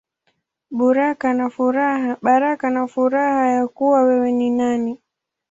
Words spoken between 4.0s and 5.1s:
Wewe Ni Nani.